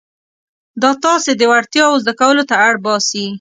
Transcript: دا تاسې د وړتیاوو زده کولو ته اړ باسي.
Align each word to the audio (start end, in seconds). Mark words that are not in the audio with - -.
دا 0.81 0.91
تاسې 1.03 1.31
د 1.35 1.41
وړتیاوو 1.51 2.01
زده 2.03 2.13
کولو 2.19 2.43
ته 2.49 2.55
اړ 2.67 2.73
باسي. 2.85 3.25